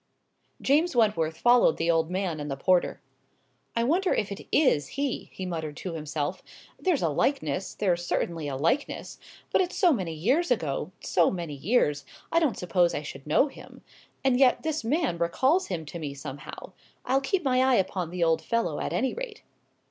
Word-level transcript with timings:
James 0.63 0.95
Wentworth 0.95 1.37
followed 1.37 1.77
the 1.77 1.91
old 1.91 2.09
man 2.09 2.39
and 2.39 2.49
the 2.49 2.57
porter. 2.57 2.99
"I 3.75 3.83
wonder 3.83 4.11
if 4.11 4.31
it 4.31 4.47
is 4.51 4.87
he," 4.97 5.29
he 5.31 5.45
muttered 5.45 5.77
to 5.77 5.93
himself; 5.93 6.41
"there's 6.79 7.03
a 7.03 7.09
likeness—there's 7.09 8.03
certainly 8.03 8.47
a 8.47 8.55
likeness. 8.55 9.19
But 9.51 9.61
it's 9.61 9.75
so 9.77 9.93
many 9.93 10.15
years 10.15 10.49
ago—so 10.49 11.29
many 11.29 11.53
years—I 11.53 12.39
don't 12.39 12.57
suppose 12.57 12.95
I 12.95 13.03
should 13.03 13.27
know 13.27 13.45
him. 13.47 13.83
And 14.23 14.39
yet 14.39 14.63
this 14.63 14.83
man 14.83 15.19
recalls 15.19 15.67
him 15.67 15.85
to 15.85 15.99
me 15.99 16.15
somehow. 16.15 16.73
I'll 17.05 17.21
keep 17.21 17.43
my 17.43 17.61
eye 17.63 17.75
upon 17.75 18.09
the 18.09 18.23
old 18.23 18.41
fellow, 18.41 18.79
at 18.79 18.93
any 18.93 19.13
rate." 19.13 19.43